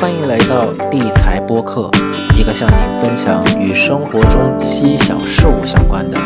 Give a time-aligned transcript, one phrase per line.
[0.00, 1.90] 欢迎来到地财播客，
[2.38, 6.16] 一个向您分享与生活中细小事物相关的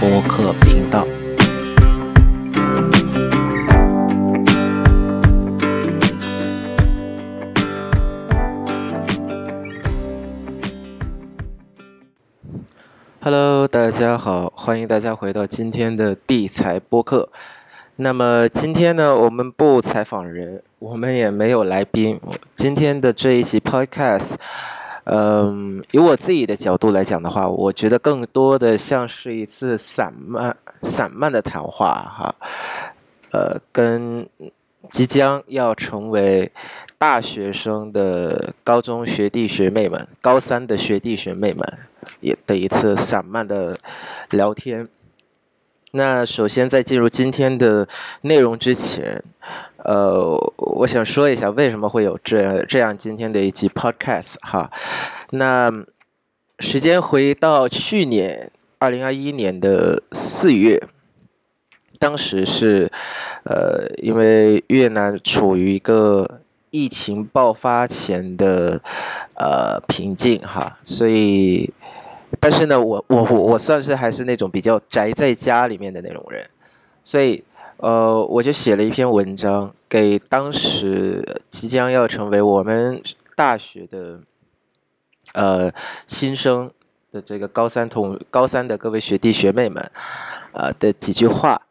[0.00, 1.06] 播客频道。
[13.20, 17.28] Hello，大家好，欢迎大家回到今天的地财播客。
[18.02, 22.18] 那么今天呢，我们不采访人，我们也没有来宾。
[22.54, 24.36] 今天的这一期 Podcast，
[25.04, 32.34] 嗯，以我自己的角度来讲的话，我觉得更多的像是一次散漫、散漫的谈话哈。
[33.32, 34.26] 呃，跟
[34.90, 36.50] 即将要成为
[36.96, 41.62] 大学生的高中学弟学妹们、高三的学弟学妹们，
[42.20, 43.76] 也的一次散漫的
[44.30, 44.88] 聊天。
[45.92, 47.88] 那首先，在进入今天的
[48.22, 49.22] 内容之前，
[49.78, 54.70] 呃，我想说一下为什么会有这这样今天的一期 podcast 哈。
[55.30, 55.72] 那
[56.60, 60.80] 时间回到去年二零二一年的四月，
[61.98, 62.88] 当时是
[63.42, 68.80] 呃，因为越南处于一个疫情爆发前的
[69.34, 71.72] 呃平静哈，所以。
[72.38, 76.48] 但是呢，我我我我算是还是那种比较宅在家里面的那种人，
[77.02, 77.42] 所以
[77.78, 83.02] 呃，我就写了一篇文章给当时即将要成为我们
[83.34, 84.20] 大学的
[85.32, 85.72] 呃
[86.06, 86.70] 新生
[87.10, 89.90] 的这个高三同高三的各位学弟学妹们
[90.52, 91.62] 啊的几句话。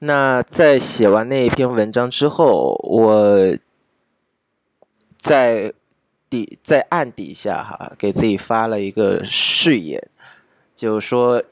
[0.00, 3.56] 那在写完那一篇文章之后，我
[5.16, 5.72] 在。
[6.62, 10.02] 在暗底下哈，给自己发了一个誓言，
[10.74, 11.42] 就是说，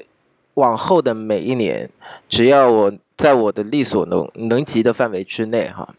[0.54, 1.90] 往后的每一年，
[2.28, 5.94] 只要我在我的力所能能及的范围之内哈，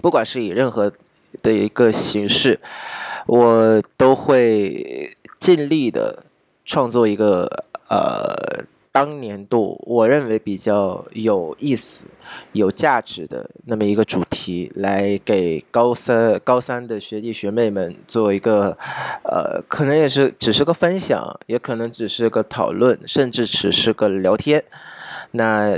[0.00, 0.92] 不管是以任何
[1.42, 2.60] 的一个形式，
[3.26, 6.24] 我都会尽力的
[6.64, 7.48] 创作一个
[7.88, 8.64] 呃。
[8.94, 12.04] 当年度我认为比较有意思、
[12.52, 18.78] 有价值的那么一个主题，来给高三高三的学弟学妹们做一个，
[19.24, 24.62] 呃，可能也是只是个分享，也可能只是个讨论，甚至只是个聊天。
[25.32, 25.76] 那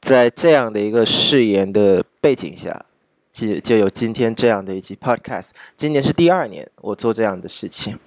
[0.00, 2.86] 在这样的一个誓言的背景下，
[3.30, 5.50] 就就有今天这样的一期 Podcast。
[5.76, 7.98] 今年是第二年我做这样的事情。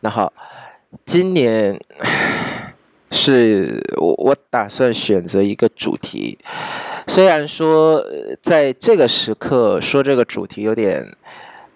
[0.00, 0.30] 那好，
[1.06, 1.80] 今年。
[3.14, 6.38] 是我我打算选择一个主题，
[7.06, 8.02] 虽然说
[8.40, 11.14] 在这个时刻说这个主题有点，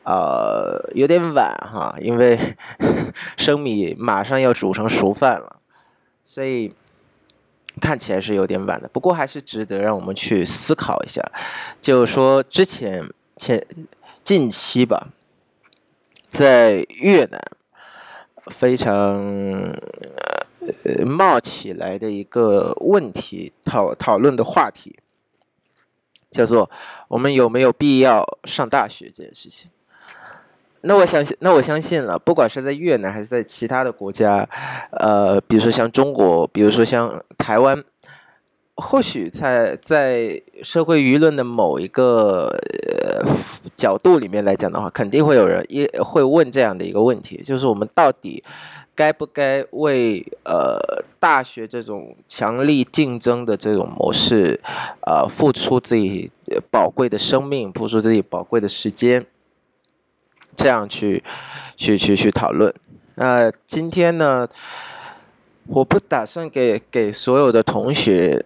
[0.04, 2.38] 呃，有点晚哈，因为
[3.36, 5.60] 生米马上要煮成熟饭了，
[6.24, 6.72] 所以
[7.82, 8.88] 看起来是有点晚的。
[8.88, 11.22] 不过还是值得让我们去思考一下，
[11.82, 13.62] 就是说之前前
[14.24, 15.08] 近期吧，
[16.30, 17.38] 在越南
[18.47, 19.76] 非常。
[20.84, 24.97] 呃，冒起来的一个问题讨讨论的话题，
[26.31, 26.71] 叫做
[27.09, 29.71] 我们有没有必要上大学这件事情。
[30.82, 34.49] 那我相信，那我相信了，不管是在越南还是在其他的国家，
[34.93, 37.83] 呃，比如说像中国，比如说像台湾，
[38.77, 42.56] 或许在在社会舆论的某一个
[43.75, 48.44] 角度里面来讲的话，肯定会有人也会问这样的一个问题，就是我们到底。
[48.96, 50.78] 该不该为呃
[51.20, 54.58] 大学这种强力竞争的这种模式，
[55.02, 56.32] 呃付出自己
[56.70, 59.26] 宝贵的生命，付出自己宝贵的时间，
[60.56, 61.22] 这样去
[61.76, 62.74] 去去去讨论。
[63.16, 64.48] 那今天呢，
[65.66, 68.44] 我不打算给给所有的同学，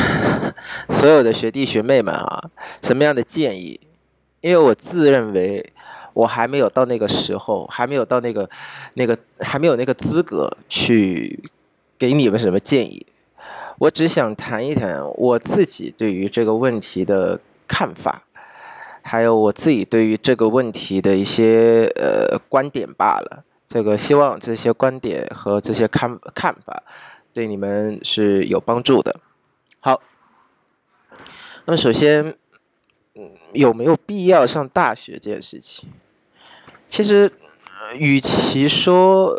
[0.90, 2.50] 所有的学弟学妹们啊
[2.82, 3.80] 什么样的建议，
[4.42, 5.72] 因为我自认为。
[6.14, 8.48] 我还没有到那个时候，还没有到那个、
[8.94, 11.50] 那个，还没有那个资格去
[11.98, 13.04] 给你们什么建议。
[13.78, 18.22] 我只想谈一谈我自己对于这个问题的看法，
[19.02, 23.44] 还有我自己对于这个问题的一些呃观点罢了。
[23.66, 26.84] 这个希望这些观点和这些看看法
[27.32, 29.16] 对你们是有帮助的。
[29.80, 30.00] 好，
[31.64, 32.36] 那么首先，
[33.16, 35.90] 嗯有没有必要上大学这件事情？
[36.94, 37.28] 其实，
[37.98, 39.36] 与其说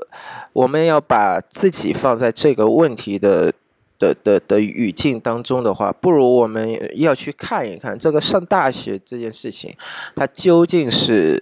[0.51, 3.49] 我们要把自己放在这个问题的
[3.97, 9.73] 的的的语境当中的话，不如我们要去看一看这个上大学这件事情，
[10.13, 11.41] 它究竟是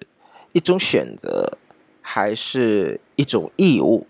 [0.51, 1.57] 一种选择，
[1.99, 4.05] 还是一种义务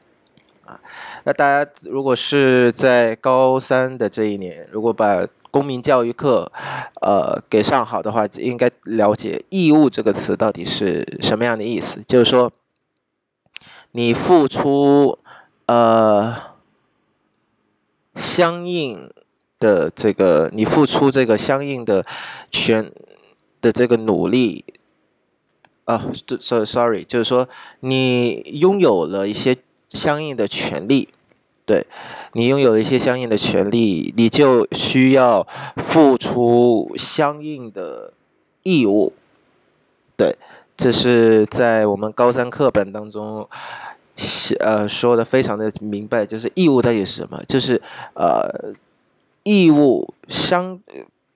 [0.65, 0.77] 啊？
[1.23, 6.51] 那大家如果是在高三的这一年，如果把公民教育课，
[7.01, 12.03] 呃，给上好的话，应该了解“义务”这个词到底是什么样的意思。
[12.07, 12.51] 就是说，
[13.91, 15.19] 你付出
[15.67, 16.35] 呃
[18.15, 19.11] 相应
[19.59, 22.03] 的这个，你付出这个相应的
[22.49, 22.91] 权
[23.61, 24.65] 的这个努力，
[25.85, 26.03] 啊
[26.39, 27.47] ，so sorry，就是说
[27.81, 29.55] 你拥有了一些
[29.89, 31.09] 相应的权利。
[31.65, 31.87] 对，
[32.33, 38.11] 你拥有一些相应的权利，你就需要付出相应的
[38.63, 39.13] 义务。
[40.17, 40.35] 对，
[40.75, 43.47] 这是在我们高三课本当中，
[44.59, 47.41] 呃，说的非常的明白，就是义务到底是什么？
[47.47, 47.81] 就是
[48.13, 48.73] 呃，
[49.43, 50.77] 义务相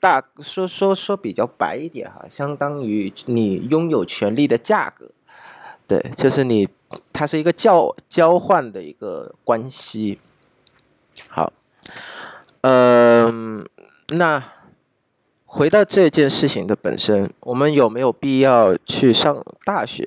[0.01, 5.09] 大说说说比较白一点哈，相当于你拥有权利的价格。
[5.87, 6.67] 对，就是你。
[7.11, 10.19] 它是一个交交换的一个关系。
[11.27, 11.51] 好，
[12.61, 13.65] 嗯，
[14.09, 14.43] 那
[15.45, 20.03] 回到这件事情的本身，我们有没有必要去上大学？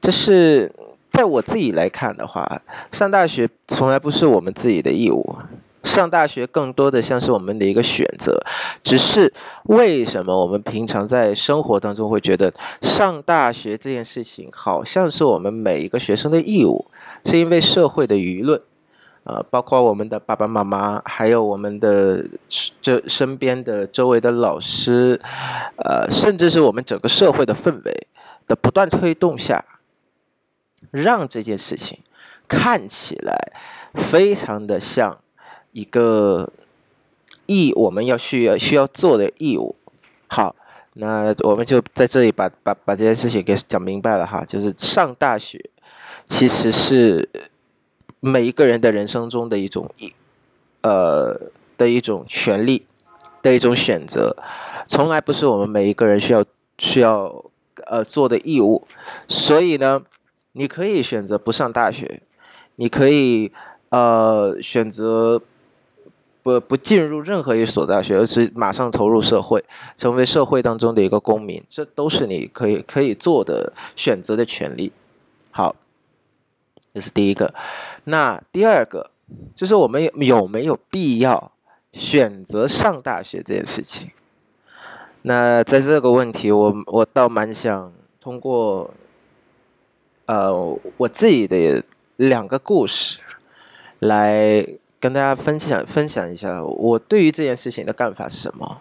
[0.00, 0.72] 这是
[1.10, 5.38] 在我自己来看的话，上大学从来不是我们自己的义务。
[5.88, 8.38] 上大学更多的像是我们的一个选择，
[8.82, 9.32] 只是
[9.64, 12.52] 为什么我们平常在生活当中会觉得
[12.82, 16.90] 上大学这件事情好像是我们每一个学生的义务，
[17.24, 18.60] 是因为社会的舆论，
[19.24, 22.22] 呃，包括我们的爸爸妈妈，还有我们的
[22.82, 25.18] 这身边的周围的老师，
[25.76, 28.06] 呃，甚至是我们整个社会的氛围
[28.46, 29.64] 的不断推动下，
[30.90, 32.00] 让这件事情
[32.46, 33.34] 看起来
[33.94, 35.18] 非常的像。
[35.78, 36.52] 一个
[37.46, 39.76] 义，我们要需要需要做的义务。
[40.26, 40.56] 好，
[40.94, 44.44] 那我们就在这里把把把这件事情给讲明白了哈。
[44.44, 45.70] 就是上大学，
[46.26, 47.28] 其实是
[48.18, 50.12] 每一个人的人生中的一种义，
[50.82, 51.40] 呃
[51.76, 52.84] 的一种权利
[53.40, 54.36] 的一种选择，
[54.88, 56.44] 从来不是我们每一个人需要
[56.78, 57.44] 需要
[57.86, 58.84] 呃做的义务。
[59.28, 60.02] 所以呢，
[60.54, 62.20] 你可以选择不上大学，
[62.74, 63.52] 你可以
[63.90, 65.40] 呃选择。
[66.48, 69.62] 不不进入任何一所大学，而是马上投入社会，
[69.96, 74.90] 成为社会当中的一个公民，这都是你可以可以做的选择的权利。
[75.50, 75.76] 好，
[76.94, 77.52] 这是第一个。
[78.04, 79.10] 那第二个
[79.54, 81.52] 就是我们有没有必要
[81.92, 84.08] 选择上大学这件事情？
[85.20, 88.90] 那在这个问题，我我倒蛮想通过
[90.24, 91.84] 呃我自己的
[92.16, 93.18] 两个故事
[93.98, 94.66] 来。
[95.00, 98.80] 跟大家分享分享一下，我对于这件事情的看法是什么？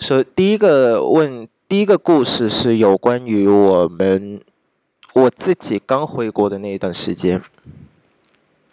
[0.00, 4.40] 说第一个问，第一个故事是有关于我们
[5.12, 7.40] 我自己刚回国的那一段时间，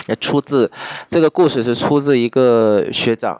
[0.07, 0.71] 也出自
[1.07, 3.39] 这个故事是出自一个学长，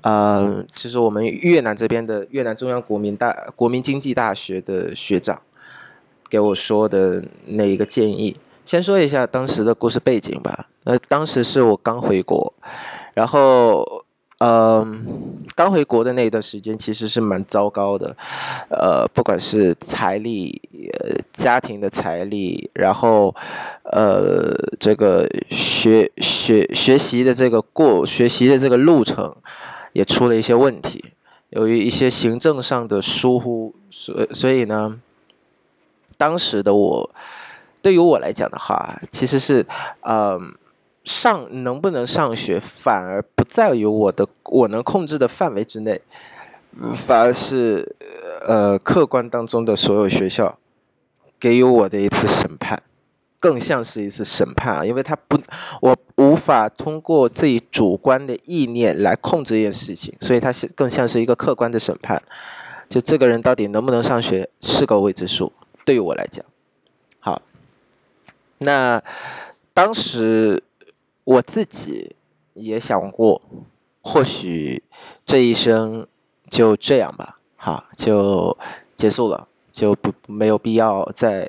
[0.00, 5.42] 呃，就是我们越南这边的越南中央国民大国民经济大学的学长
[6.30, 8.36] 给我说的那一个建议。
[8.64, 10.68] 先说一下当时的故事背景吧。
[10.84, 12.52] 呃，当时是我刚回国，
[13.14, 14.04] 然后，
[14.38, 15.06] 嗯，
[15.54, 18.14] 刚回国的那一段时间其实是蛮糟糕的，
[18.68, 20.60] 呃，不管是财力、
[21.00, 23.34] 呃，家庭的财力，然后，
[23.84, 29.34] 呃，这个学学学习的这个过学习的这个路程
[29.94, 31.02] 也出了一些问题，
[31.50, 35.00] 由于一些行政上的疏忽，所所以呢，
[36.18, 37.10] 当时的我。
[37.84, 39.66] 对于我来讲的话，其实是，
[40.00, 40.54] 嗯，
[41.04, 46.00] 上能不能上学，反而不在于我的我能控制的范围之内，
[46.94, 47.94] 反而是，
[48.48, 50.58] 呃，客观当中的所有学校
[51.38, 52.82] 给予我的一次审判，
[53.38, 55.38] 更像是一次审判啊，因为他不，
[55.82, 62.22] 我无法通过自己主观的意念来控制一件事情，所以它是更像是一个客观的审判，
[62.88, 65.52] 就这个人到底能不能上学是个未知数，
[65.84, 66.42] 对于我来讲。
[68.64, 69.02] 那
[69.72, 70.62] 当时
[71.22, 72.16] 我自己
[72.54, 73.40] 也想过，
[74.02, 74.82] 或许
[75.24, 76.06] 这一生
[76.50, 78.56] 就这样吧，哈，就
[78.96, 81.48] 结束了，就不没有必要再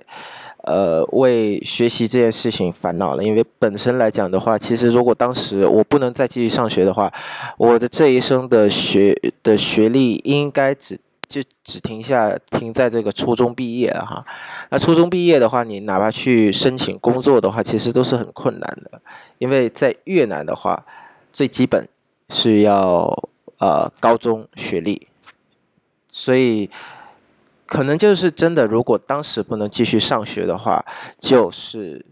[0.63, 3.24] 呃为学习这件事情烦恼了。
[3.24, 7.12] 因为本身来讲的话，其实如果当时我不能再继续上学的话，
[7.57, 11.00] 我的这一生的学的学历应该只。
[11.27, 14.25] 就只停下停在这个初中毕业哈，
[14.70, 19.01] 那初中毕业的话，你哪怕去申请工作的话，其实都是很困难的，
[19.38, 20.86] 因为在越南的话，
[21.34, 21.88] 最基本
[22.29, 25.08] 是要呃高中学历，
[26.08, 26.70] 所以
[27.65, 30.86] 可能就是真的，如果当时不能继续上学的话，
[31.20, 32.05] 就是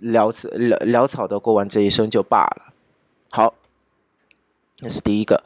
[0.00, 2.72] 潦草潦潦草的过完这一生就罢了。
[3.30, 3.54] 好，
[4.80, 5.42] 那是第一个。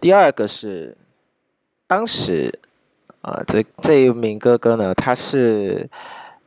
[0.00, 0.96] 第二个是
[1.92, 2.58] 当时
[3.20, 5.90] 啊，这这一名哥哥呢，他是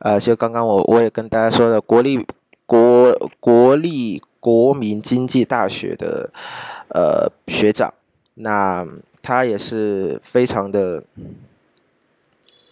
[0.00, 2.26] 呃，就刚刚我我也跟大家说的国立
[2.66, 6.32] 国国立国民经济大学的
[6.88, 7.94] 呃学长，
[8.34, 8.84] 那
[9.22, 11.04] 他也是非常的。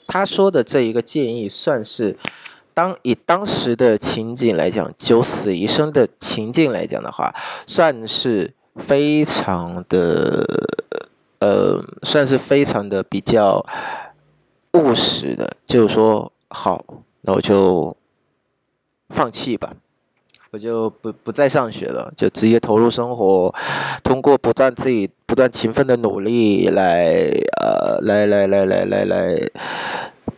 [0.09, 2.17] 他说的这一个建议，算是
[2.75, 7.33] 当以当时的情景来讲，九死一生的情境来讲的话，
[7.69, 10.45] 算是非常的，
[11.45, 13.63] 呃，算是非常的比较
[14.73, 16.83] 务实的，就是说，好，
[17.21, 17.95] 那我就
[19.11, 19.75] 放弃吧。
[20.53, 23.55] 我就不不再上学了，就直接投入生活，
[24.03, 27.29] 通过不断自己不断勤奋的努力来
[27.61, 29.37] 呃来来来来来来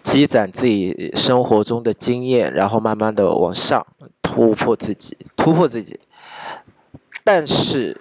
[0.03, 3.87] 积攒自己生活中的经验，然后慢慢的往上
[4.23, 6.01] 突破自己，突破自己。
[7.23, 8.01] 但是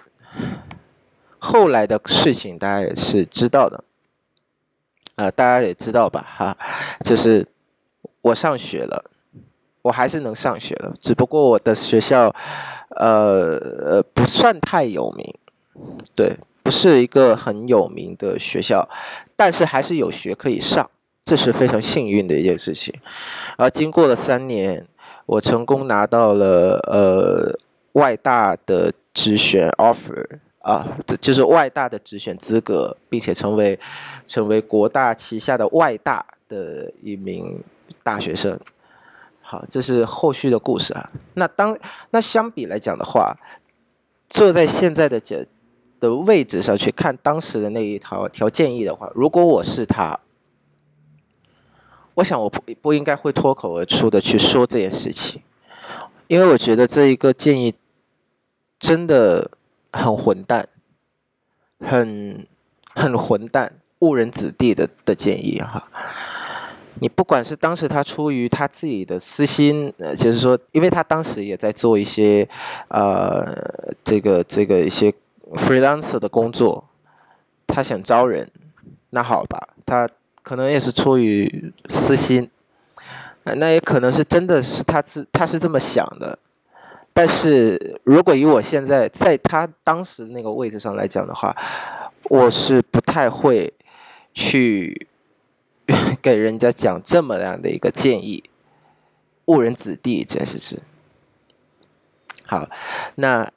[1.46, 3.84] 后来的事情大家也是知道的，
[5.14, 6.26] 啊，大家也知道吧？
[6.26, 6.56] 哈，
[7.04, 7.46] 就是
[8.20, 9.10] 我上学了。
[9.82, 12.34] 我还是能上学的，只不过我的学校，
[12.96, 13.56] 呃
[13.90, 15.32] 呃，不算太有名，
[16.16, 18.88] 对，不是一个很有名的学校，
[19.36, 20.90] 但是还是有学可以上，
[21.24, 22.92] 这是非常幸运的一件事情。
[23.56, 24.88] 而经过了三年，
[25.24, 27.56] 我成功拿到了呃
[27.92, 30.26] 外大的直选 offer
[30.66, 33.78] 啊，这就是外大的直选资格，并且成为
[34.26, 37.62] 成为国大旗下的外大的一名
[38.02, 38.58] 大学生。
[39.40, 41.08] 好，这是后续的故事啊。
[41.34, 41.78] 那当
[42.10, 43.36] 那相比来讲的话，
[44.28, 45.46] 坐在现在的这
[46.00, 50.18] 的位置上去看当时的那一条条建议的话，如果我是他，
[52.14, 55.40] 我想我不不应该会脱口而出的去说这件事情，
[56.26, 57.72] 因为我觉得这一个建议
[58.80, 59.48] 真的
[59.96, 60.68] 很混蛋，
[61.80, 62.46] 很
[62.94, 65.88] 很混蛋，误人子弟的的建议哈。
[66.98, 72.48] 你不管是当时他出于他自己的私心，呃，就是说，因为他当时也在做一些，
[72.88, 73.44] 呃，
[74.02, 75.12] 这个这个一些
[75.52, 76.88] freelancer 的工作，
[77.66, 78.50] 他想招人，
[79.10, 80.08] 那好吧，他
[80.42, 82.48] 可能也是出于私心，
[83.44, 86.38] 那也可能是真的是他是他是这么想的，
[87.16, 91.56] 但是如果以我现在在他当时那个位置上来讲的话，
[92.24, 93.72] 我是不太会
[94.32, 95.08] 去。
[96.20, 98.42] 给人家讲这么样的一个建议，
[99.44, 100.82] 误人子弟，真是是。
[102.44, 102.68] 好，
[103.14, 103.48] 那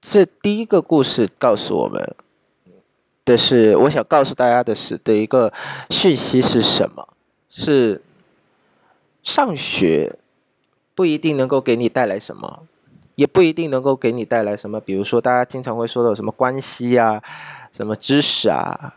[0.00, 2.14] 这第一个故事告诉我们
[3.24, 5.52] 的是，我想告诉大家的是的一个
[5.90, 7.08] 讯息是什么？
[7.48, 8.00] 是
[9.24, 10.20] 上学
[10.94, 12.64] 不一定能够给你带来什么，
[13.14, 14.80] 也不一定能够给你带来什么。
[14.80, 17.22] 比如说，大家经常会说的什么关系啊，
[17.72, 18.94] 什么知识啊。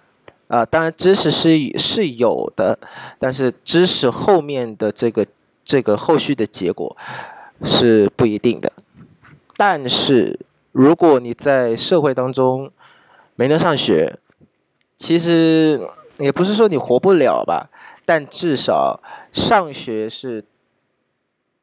[0.48, 2.78] 啊，当然知识是是有的，
[3.18, 5.26] 但是知识后面的这个
[5.64, 6.96] 这个后续的结果
[7.64, 8.72] 是不一定的。
[9.58, 10.40] 但是
[10.72, 12.72] 如果你在社会当中
[13.36, 14.20] 没能上学，
[14.96, 15.82] 其实
[16.20, 17.72] 也不是说你活不了吧，
[18.06, 20.46] 但至少上学是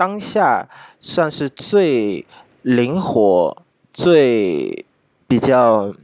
[0.03, 0.69] 当下
[0.99, 2.27] 算是最
[2.63, 3.57] 灵活、
[3.93, 4.85] 最
[5.29, 5.95] 比较。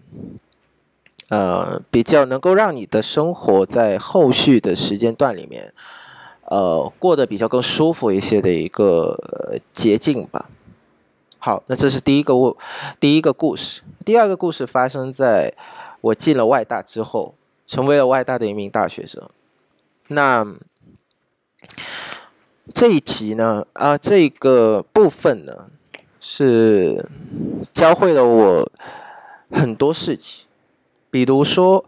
[1.31, 5.75] 呃，比较能够让你的生活在后续的时间段里面，
[6.47, 9.15] 呃，过得比较更舒服一些的一个
[9.71, 10.49] 捷径吧。
[11.39, 12.57] 好，那这是第一个故，
[12.99, 13.83] 第一个故事。
[14.07, 15.53] 第二个故事发生在
[16.01, 17.35] 我进了外大之后，
[17.67, 19.29] 成为了外大的一名大学生。
[20.09, 20.47] 那
[22.75, 25.67] 这一集呢，啊，这个部分呢，
[26.21, 27.09] 是
[27.73, 28.71] 教会了我
[29.51, 30.47] 很多事情。
[31.11, 31.85] 比如说，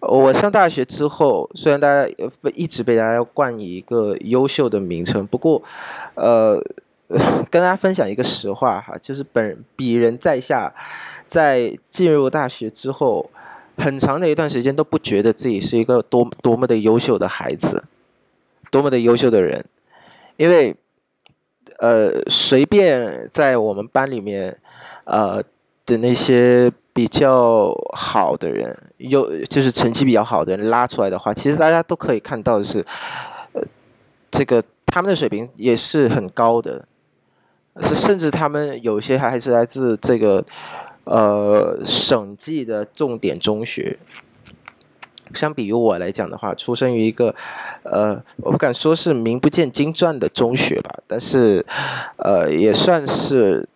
[0.00, 2.08] 我上大学之后，虽然大家
[2.54, 5.62] 一直被大家冠以一个优秀的名称，不过，
[6.14, 6.60] 呃，
[7.50, 10.74] 跟大家分享一个实话哈，就是本鄙人在下，
[11.26, 13.30] 在进入大学之后，
[13.76, 17.84] 很长的一段时间都不觉得自己是一个多多么的优秀的孩子，
[18.70, 19.64] 多么的优秀的人，
[20.40, 20.74] 因为，
[21.80, 24.56] 呃，随便在我们班里面，
[25.04, 25.42] 呃
[25.84, 26.72] 的那些。
[26.92, 32.84] 比较好的人，有就是成绩比较好的人拉出来的话，其实大家都可以看到的是，
[34.28, 36.84] 这个他们的水平也是很高的，
[37.80, 40.44] 是甚至他们有些还还是来自这个
[41.04, 43.96] 呃省际的重点中学。
[45.34, 47.34] 相比于我来讲的话，出生于一个
[47.82, 51.64] 呃，我不敢说是名不见经传的中学吧，但是
[52.16, 53.68] 呃，也算是。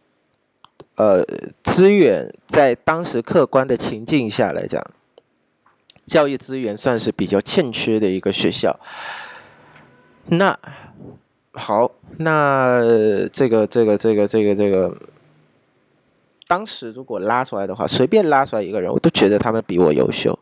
[0.96, 1.24] 呃
[1.64, 4.80] 资源在当时客观的情境下来讲，
[6.06, 8.78] 教育资源算是比较欠缺的一个学校。
[10.26, 10.56] 那
[11.52, 12.80] 好，那
[13.32, 14.96] 这个这个这个这个这个，
[16.46, 20.38] 当时如果拉出来的话，随便拉出来一个人，我都觉得他们比我优秀，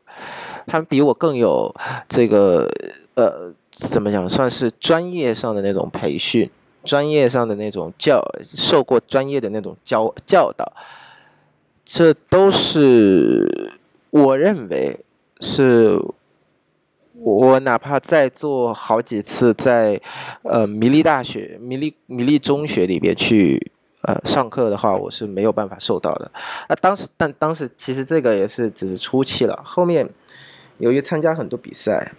[0.66, 1.74] 他们比我更有
[2.08, 2.68] 这个
[3.14, 6.50] 呃怎么讲，算是专业上的那种培训，
[6.84, 10.72] 专业上的那种教，受过专业的那种教教导，
[11.84, 13.72] 这都是
[14.10, 15.00] 我认为
[15.40, 16.00] 是。
[17.24, 20.00] 我哪怕再做好几次，在
[20.42, 26.28] 呃米利大学、米利米利中学里边去呃上课的话，我是没有办法受到的。
[26.68, 29.56] 那当时，但当时其实这个也是只是初期了。
[29.62, 30.08] 后面
[30.82, 32.12] 由于参加很多比赛，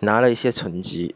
[0.00, 1.14] 拿了一些成绩，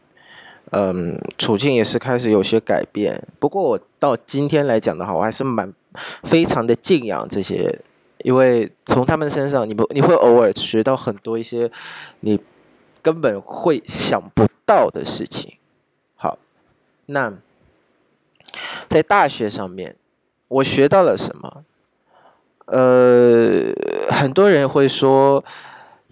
[0.71, 3.27] 嗯，处境也是开始有些改变。
[3.39, 5.73] 不过我到今天来讲的话，我还是蛮
[6.23, 7.79] 非常的敬仰这些，
[8.19, 11.69] 因为从他们身上，你不你会偶尔学到很多一些
[12.21, 12.39] 你。
[13.01, 15.53] 根本会想不到的事情。
[16.17, 16.37] 好，
[17.05, 17.33] 那
[18.89, 19.95] 在大学上面，
[20.49, 21.63] 我学到了什么？
[22.65, 23.71] 呃，
[24.11, 25.41] 很多人会说，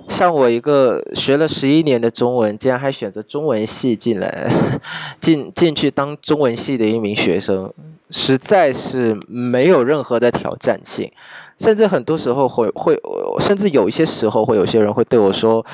[0.08, 4.52] 像我一个学了十一年的中文，竟然还选择中文系进来，
[5.20, 7.74] 进进去当中文系的一名学生，
[8.10, 11.12] 实在是没有任何的挑战性。
[11.58, 12.96] 甚至很多时候会会，
[13.40, 15.66] 甚至有一些时候会有些人会对我说。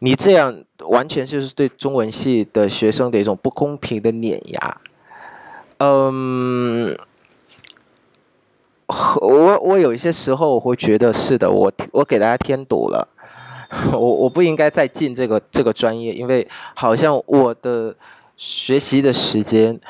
[0.00, 0.54] 你这样
[0.90, 4.76] 完全就是对中文系的学生的一种不公平的碾压。
[5.78, 6.94] 嗯，
[8.86, 13.08] 我我有一些时候我会觉得是的，我我给大家添堵了，
[13.92, 17.94] 我我不应该再进这个这个专业，因为好像我的
[18.36, 19.80] 学习的时间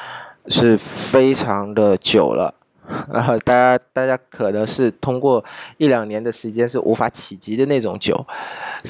[0.46, 2.54] 是非常的久了。
[3.12, 5.44] 然后大家，大家可能是通过
[5.76, 8.24] 一两年的时间是无法企及的那种久，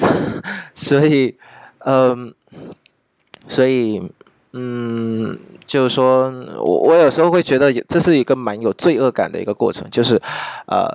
[0.75, 1.35] 所以，
[1.79, 2.31] 嗯，
[3.47, 3.99] 所以，
[4.53, 5.35] 嗯，
[5.65, 10.21] 就是说我我有时候会觉得这是一个蛮有罪恶感的一个过程，就是，
[10.67, 10.87] 呃，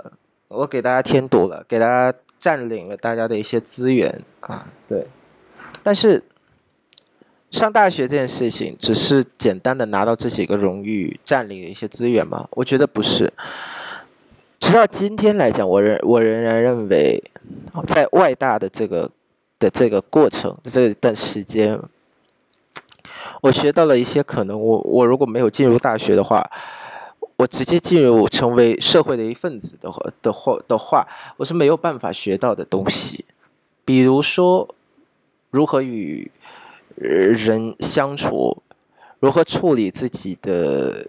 [0.47, 5.07] 我给大家添堵了，给大家占领了大家的一些资源啊，对，
[5.83, 6.25] 但是。
[7.53, 12.49] 上大学这件事情，只是简单的拿到这几个荣誉，占领了一些资源吗？
[12.53, 13.31] 我觉得不是。
[14.59, 17.23] 直到今天来讲，我仍我仍然认为，
[17.87, 19.11] 在外大的这个
[19.59, 21.79] 的这个过程这一段时间，
[23.43, 26.43] 我学到了一些可能我我如果没有进入大学的话，
[27.43, 33.25] 我直接进入成为社会的一份子的话的话的话，我是没有办法学到的东西，
[33.85, 34.75] 比如说
[35.51, 36.31] 如何与。
[36.95, 38.63] 人相处，
[39.19, 41.05] 如何处理自己的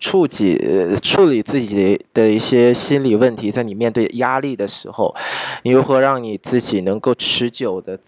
[0.00, 0.58] 处己
[1.00, 5.14] 处理自己的的一些心理问题，在你面对压力的时候，
[5.62, 7.98] 你如何让你自己能够持久的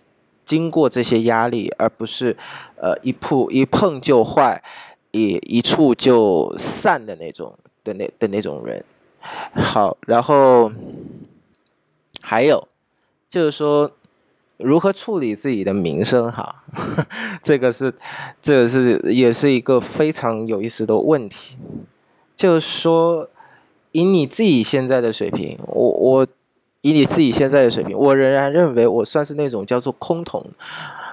[0.44, 2.36] 经过这些压力，而不是
[2.74, 4.60] 呃一碰一碰就坏，
[5.16, 8.84] 一一触就散的那种的那的那种人。
[9.54, 10.70] 好，然后
[12.20, 12.68] 还有
[13.28, 13.90] 就是说。
[14.58, 16.32] 如何处理自己的名声？
[16.32, 16.64] 哈，
[17.44, 17.92] 这个是，
[18.40, 21.58] 这个是也是一个非常有意思的问题。
[22.34, 23.28] 就是说，
[23.92, 26.26] 以你自己现在的水平，我我
[26.80, 30.42] 以你自己现在的水平，我仍然认为我算是那种叫做空桶，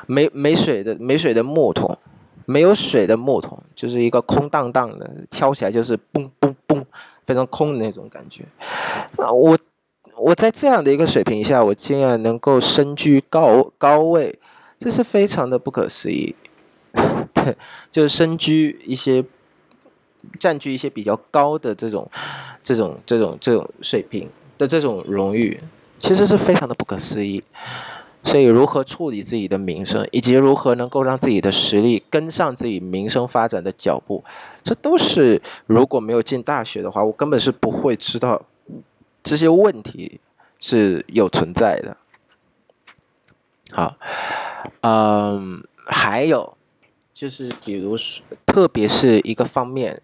[0.08, 1.98] 没没水的没水的木桶，
[2.46, 6.84] 没有水的木桶，就是一个空荡荡的，敲起来就是嘣嘣嘣，
[7.26, 8.44] 非常空的那种感觉。
[9.18, 9.58] 啊，我。
[10.16, 14.38] 我在这样的一个水平下，我竟然能够身居高高位，
[14.78, 16.36] 这是非常的不可思议。
[17.34, 17.58] 对，
[17.92, 19.26] 就是身居一些，
[20.40, 22.08] 占据一些比较高的这种、
[22.62, 25.60] 这种、这种、这种水平的这种荣誉，
[26.00, 27.44] 其实是非常的不可思议。
[28.24, 34.24] 所以，如何处理自己的名声，以及如何能够让自己的实力跟上自己名声发展的脚步，
[34.64, 38.42] 这都是如果没有进大学的话，我根本是不会知道。
[39.22, 40.20] 这些问题
[40.60, 41.98] 是有存在的。
[43.72, 43.98] 好，
[44.82, 46.58] 嗯，还有
[47.14, 50.02] 就是，比如说，特别是一个方面，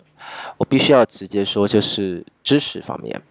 [0.57, 3.21] 我必须要直接说，就是知识方面。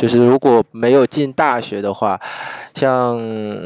[0.00, 2.18] 就是如果没有进大学的话，
[2.74, 3.20] 像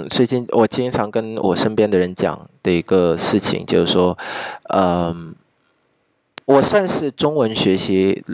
[0.09, 4.19] 最近我经常跟我身边的人讲的一个事情，就是说，
[4.71, 5.33] 嗯，
[6.47, 8.25] 我算是中文学习。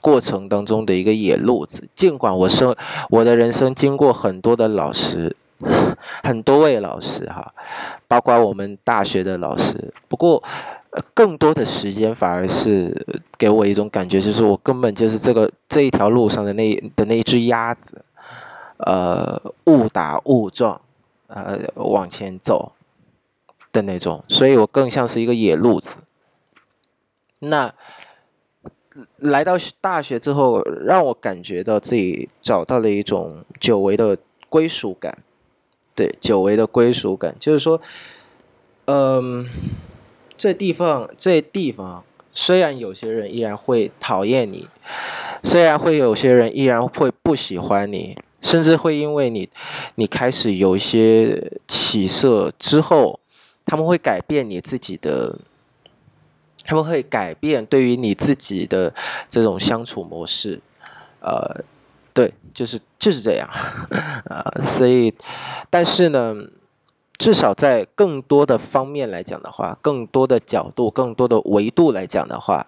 [0.00, 2.72] 过程当中的一个野路子，尽管我生
[3.10, 5.36] 我的人生经过很多的老师，
[6.22, 7.52] 很多位老师哈，
[8.06, 9.92] 包括我们大学的老师。
[10.06, 10.40] 不过，
[11.12, 18.02] 更多的时间反而是给我一种感觉，就是我根本就是这个这一条路上的那的那一只鸭子，
[18.78, 20.80] 呃，误打误撞，
[21.26, 22.72] 呃，往前走
[23.70, 25.98] 的那种，所以我更像是一个野路子。
[27.40, 27.72] 那
[29.18, 34.16] 来到大学之后，让我感觉到自己找到了一种久违的
[34.48, 35.18] 归属感，
[35.94, 37.80] 对，久违的归属感，就是说，
[38.86, 39.46] 嗯。
[40.38, 44.68] 这地方，这地方，虽然有些人依然会讨厌你，
[45.42, 49.50] 虽然会有些人依然会不喜欢你，甚至会因为你，
[49.96, 53.18] 你开始有一些起色之后，
[53.66, 55.36] 他们会改变你自己的，
[56.64, 58.94] 他们会改变对于你自己的
[59.28, 60.60] 这种相处模式，
[61.20, 61.64] 呃，
[62.14, 63.48] 对，就是就是这样，
[64.30, 65.12] 啊， 所以，
[65.68, 66.36] 但是呢。
[67.18, 72.64] 至少在更多的方面来讲的话，更多的角度、更多的维度来讲的话，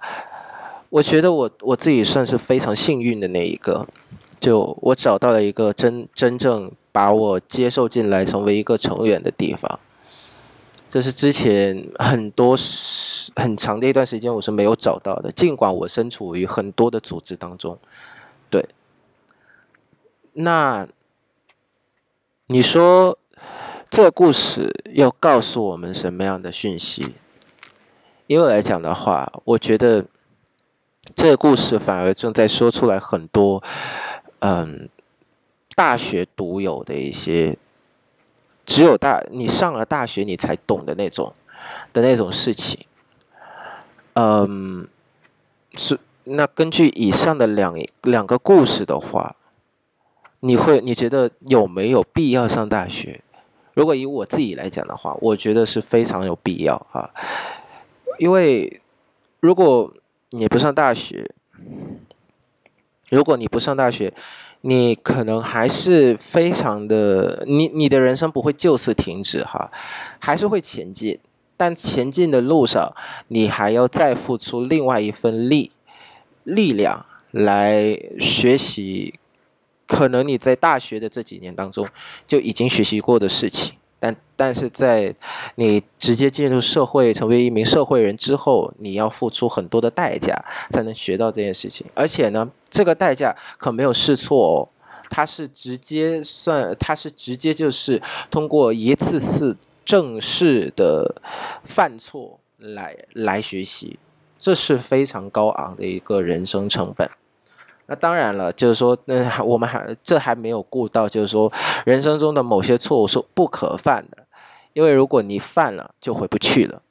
[0.90, 3.86] 我觉得我我自己算是非常幸运的那一个。
[4.40, 9.78] 就我找到了一个真真正把我接受进来成为一个成员的地方，
[10.88, 12.56] 这是之前很多
[13.36, 15.30] 很长的一段时间我是没有找到的。
[15.30, 17.78] 尽管我身处于很多的组织当中，
[18.50, 18.66] 对，
[20.32, 20.88] 那
[22.48, 23.16] 你说？
[23.90, 27.16] 这个故事要告诉我们什么样的讯息？
[28.28, 30.06] 因为来讲的话，我觉得
[31.16, 33.60] 这个故事反而正在说出来很多，
[34.38, 34.88] 嗯，
[35.74, 37.58] 大学独有的一些，
[38.64, 41.34] 只有大你上了大学你才懂的那种
[41.92, 42.78] 的那种事情。
[44.12, 44.86] 嗯，
[45.74, 49.34] 是那根据以上的两两个故事的话，
[50.38, 53.22] 你会你觉得有没有必要上大学？
[53.80, 57.08] 如果以我自己来讲的话，我觉得是非常有必要啊，
[58.18, 58.78] 因为
[59.40, 59.90] 如果
[60.32, 61.30] 你不上大学，
[63.08, 64.12] 如果你不上大学，
[64.60, 69.70] 你可能还是非常的，你你的人生不会就此停止哈，
[70.18, 71.18] 还是会前进，
[71.56, 72.94] 但前进的路上，
[73.28, 75.72] 你还要再付出另外一份力
[76.44, 79.14] 力量来学习。
[79.90, 81.84] 可能你在大学的这几年当中
[82.24, 85.12] 就已经学习过的事情，但但是在
[85.56, 90.32] 你直接进入社会成为一名社会人之后，你要付出很多的代价
[90.70, 91.84] 才能学到这件事情。
[91.92, 94.68] 而且呢，这个代价可没有试错哦，
[95.10, 98.00] 它是直接算，它是直接就是
[98.30, 101.20] 通过一次次正式的
[101.64, 103.98] 犯错来来学习，
[104.38, 107.10] 这是非常高昂的一个人生成本。
[107.90, 111.52] 那当然了，就是说，那我们还这还没有顾到，就是说，
[111.84, 114.18] 人生中的某些错误是不可犯的，
[114.74, 116.82] 因为如果你犯了，就回不去了，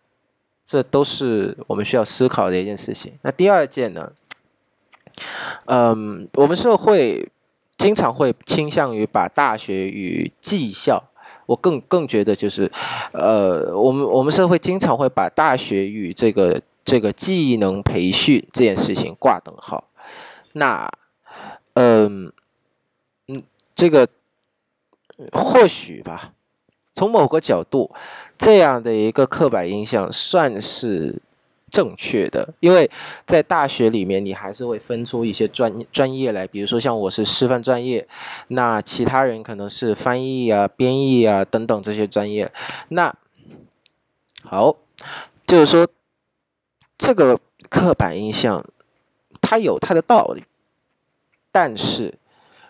[0.66, 3.14] 这都是我们需要思考的一件事情。
[3.22, 4.12] 那第二件呢，
[5.68, 7.30] 嗯，我们社会
[7.78, 11.02] 经常会倾向于把大学与技校，
[11.46, 12.70] 我更更觉得就是，
[13.14, 19.86] 呃，我们我们社会经常会把大学与这个这个技能培训这件事情挂等号。
[20.54, 20.92] 那，
[21.74, 22.32] 嗯，
[23.28, 23.44] 嗯，
[23.76, 24.08] 这个
[25.32, 26.34] 或许吧，
[26.94, 27.94] 从某个角度，
[28.38, 31.22] 这样的一个刻板印象算是
[31.70, 32.90] 正确的，因为
[33.28, 38.08] 在大学里面，你还是会分出一些专专业来，比如说像我是师范专业，
[38.48, 42.52] 那其他人可能是翻译啊、编译啊等等这些专业。
[42.88, 43.16] 那
[44.42, 44.76] 好，
[45.46, 45.88] 就是说
[46.98, 48.66] 这个刻板印象。
[49.50, 50.44] 它有它的道理，
[51.52, 52.14] 但是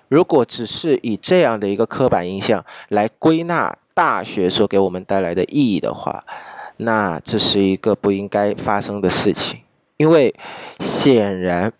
[0.07, 6.23] 如果只是以这样的一个刻板印象来归纳大学所给我们带来的意义的话，
[6.77, 9.59] 那这是一个不应该发生的事情。
[9.97, 10.33] 因为
[10.79, 11.73] 显然，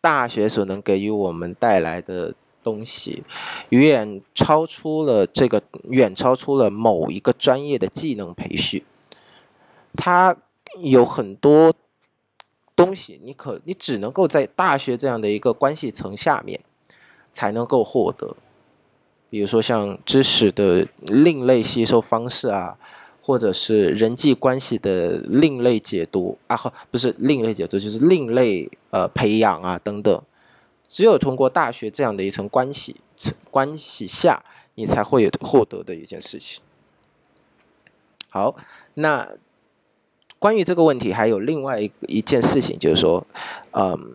[0.00, 2.32] 大学所能给予我们带来的
[2.64, 3.22] 东西，
[3.68, 8.82] 远超出了这个，远超出了某一个专业的技能培训。
[9.94, 10.34] 它
[10.80, 11.74] 有很多。
[12.78, 16.60] 东西你可你只能够在大学这样的一个关系层下面
[17.32, 18.36] 才能够获得，
[19.28, 22.78] 比如说像知识的另类吸收方式啊，
[23.20, 26.56] 或者是人际关系的另类解读啊，
[26.92, 30.22] 不是另类解读，就是另类呃培养啊等等，
[30.86, 34.44] 只有通过大学这样的一层关系层关系下，
[34.76, 36.62] 你才会有获得的一件事情。
[38.30, 38.54] 好，
[38.94, 39.28] 那。
[40.38, 43.26] 关于这个问题，还有另外一一件事情，就是说，
[43.72, 44.12] 嗯，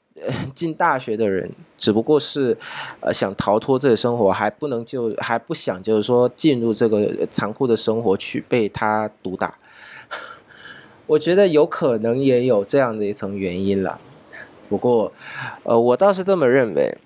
[0.54, 2.56] 进大学的人只不过是
[3.00, 9.58] 呃想逃脱这个生活，还不能就还不想就是说进入这个残酷的生活去被他毒打。
[11.08, 14.00] 我觉得有可能也有这样的一层原因了。
[14.68, 15.12] 不过，
[15.64, 16.96] 呃，我倒是这么认为。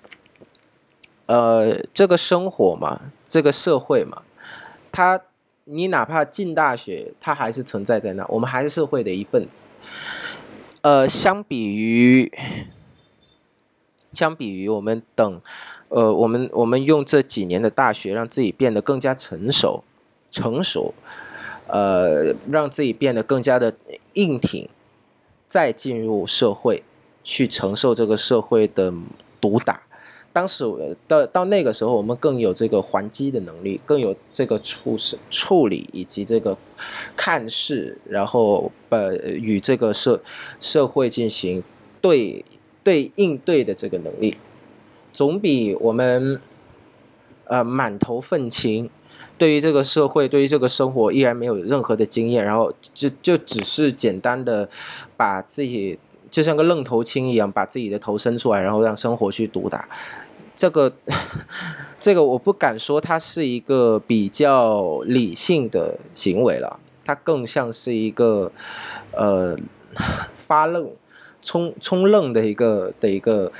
[1.25, 4.21] 呃，这个生活嘛，这个社会嘛，
[4.93, 5.19] 它，
[5.69, 9.67] 你哪怕进大学，它还是存在在那，我们还是社会的一份子。
[10.81, 12.31] 呃，相比于，
[14.13, 15.41] 相比于我们等，
[15.89, 19.83] 呃，我们我们用这几年的大学让自己变得更加成熟，
[20.31, 20.93] 成熟，
[21.67, 23.75] 呃，让自己变得更加的
[24.13, 24.69] 硬挺，
[25.45, 26.83] 再进入社会，
[27.23, 28.93] 去承受这个社会的
[29.41, 29.81] 毒打。
[30.37, 30.63] 当时
[31.07, 36.55] 到到那个时候，我们更有这个还击的能力，更有这个处事处理以及这个
[37.15, 40.21] 看事，然后呃与这个社
[40.61, 41.63] 社会进行
[41.99, 42.45] 对
[42.83, 44.37] 对应对的这个能力，
[45.11, 46.39] 总比我们
[47.45, 48.91] 呃满头愤青，
[49.39, 54.69] 对于这个社会，对于这个生活依然没有任何的经验，然后就就只是简单的
[55.15, 55.97] 把自己
[56.29, 59.89] 就像个愣头青一样，把自己的头伸出来，然后让生活去毒打。
[60.57, 60.91] 这个，
[62.01, 68.51] 这个我不敢说它是一个比较理性的行为了，它更像是一个，
[69.11, 69.55] 呃，
[70.35, 70.91] 发愣、
[71.43, 73.51] 冲冲愣的一个的一个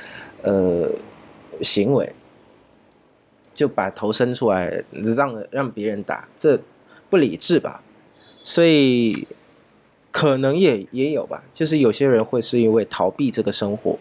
[0.42, 0.90] 呃
[1.62, 2.12] 行为，
[3.54, 4.82] 就把头伸出来
[5.16, 6.60] 让让别人打，这
[7.08, 7.80] 不理智吧？
[8.42, 9.28] 所以。
[10.18, 13.96] 可能也也有吧，就是有些人会是因为逃避这个生活，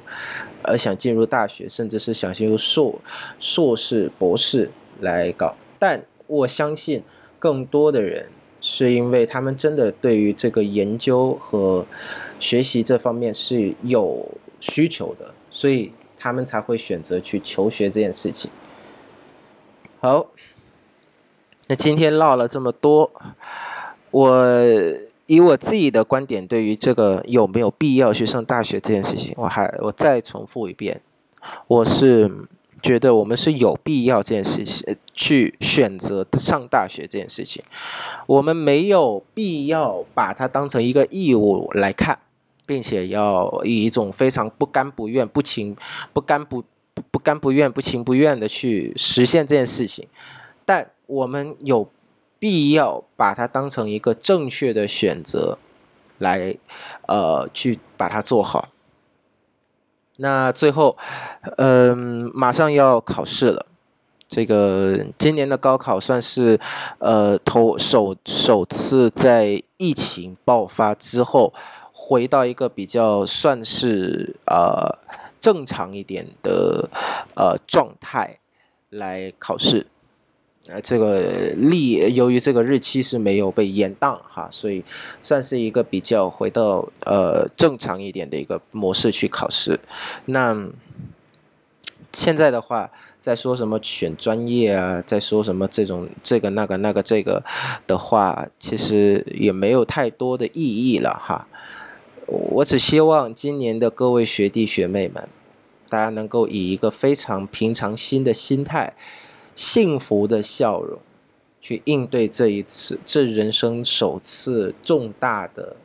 [0.64, 3.00] 而想进入大学，甚至是想进入硕
[3.40, 5.56] 硕士、博士来搞。
[5.78, 7.04] 但我相信，
[7.38, 11.86] 更多的人是因为他们真的对于这个研究和
[12.40, 14.28] 学习这方面是有
[14.60, 18.50] 需求的，所以他们才会选择去求学这件事情。
[20.00, 20.32] 好，
[21.68, 23.12] 那今天唠了这么多，
[24.10, 25.07] 我。
[25.28, 31.02] 以我自己的观点，对于这个有没有必要去上大学这件事情，我还我再重复一遍，
[31.68, 32.32] 我是
[32.82, 37.62] 觉得我们是有必要这件事情去选择上大学这件事情，
[38.26, 42.18] 我们没有必要把它当成一个义务来看，
[42.66, 45.76] 并且要以一种非常不甘不愿、不情
[46.14, 46.64] 不甘不
[47.12, 50.08] 不甘不愿、不情不愿的去实现这件事情，
[50.64, 51.90] 但我们有。
[52.40, 55.58] 必要把它当成一个正确的选择，
[56.18, 56.56] 来，
[57.08, 58.70] 呃，去把它做好。
[60.18, 60.98] 那最后，
[61.58, 63.68] 嗯，马上要考试了，
[64.28, 66.60] 这个今年的高考算是，
[67.00, 71.54] 呃，头首首次在疫情爆发之后，
[71.94, 74.98] 回到一个比较算是呃
[75.40, 76.90] 正常一点的
[77.36, 78.40] 呃状态
[78.90, 79.88] 来考试。
[80.70, 81.22] 呃，这个
[81.56, 84.84] 历由于这个日期是没有被延宕哈，所以
[85.22, 89.80] 算是一个比较回到呃正常一点的一个模式去考试。
[90.26, 90.70] 那
[92.12, 97.44] 现在的话，在说什么选专业啊，在说什么这种这个那个那个这个
[97.86, 101.48] 的话，其实也没有太多的意义了哈。
[102.26, 105.30] 我只希望今年的各位学弟学妹们，
[105.88, 108.94] 大家能够以一个非常平常心的心态。
[109.58, 111.00] 幸福的笑容，
[111.60, 115.76] 去应对这一次这人生首次重大的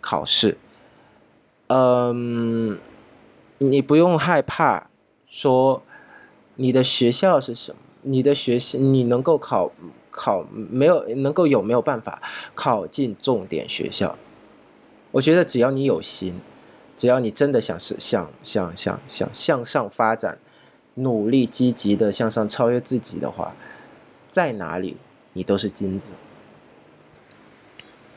[0.00, 0.58] 考试。
[1.68, 2.76] 嗯，
[3.58, 4.90] 你不用害怕，
[5.28, 5.84] 说
[6.56, 7.78] 你的学校是什么？
[8.02, 9.70] 你的学习你能够考
[10.10, 12.20] 考没有能够有没有办法
[12.56, 14.18] 考进重点学校？
[15.12, 16.40] 我觉得只要你有心，
[16.96, 20.38] 只要你真的想是想想想想向上发展。
[20.94, 23.54] 努力积极的向上超越自己的话，
[24.28, 24.96] 在哪里
[25.32, 26.10] 你都是金子。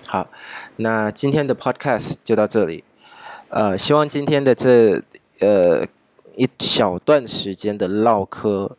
[0.07, 0.29] 好，
[0.77, 2.83] 那今天的 podcast 就到这里。
[3.49, 5.01] 呃，希望今天的这
[5.39, 5.85] 呃
[6.35, 8.75] 一小段时间的唠嗑，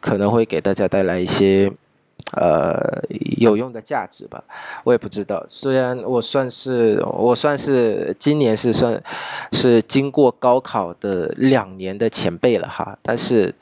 [0.00, 1.72] 可能会给大家带来一些。
[2.34, 3.02] 呃，
[3.38, 4.44] 有用的价值吧，
[4.84, 5.44] 我也不知道。
[5.48, 9.02] 虽然我算是我算是今年是算
[9.52, 13.52] 是经过高考的两年的前辈了哈，但是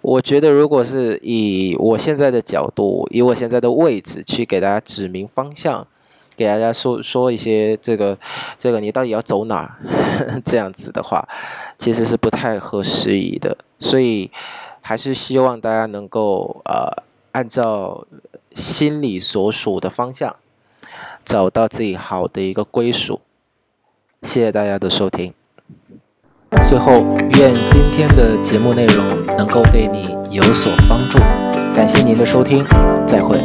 [0.00, 5.86] 我觉得，如果是以我现在的角度，以我现在的位置去给大家指明方向，
[6.34, 8.18] 给大家说说一些这个
[8.58, 9.76] 这个你到底要走哪儿
[10.42, 11.28] 这样子的话，
[11.76, 13.54] 其实是不太合时宜的。
[13.78, 14.30] 所以
[14.80, 17.03] 还是希望大家能够呃。
[17.34, 18.06] 按照
[18.54, 20.36] 心里所属的方向，
[21.24, 23.20] 找到自己好的一个归属。
[24.22, 25.34] 谢谢大家的收听。
[26.68, 26.92] 最后，
[27.36, 31.18] 愿今天的节目内容能够对你有所帮助。
[31.74, 32.64] 感谢您的收听，
[33.08, 33.36] 再会。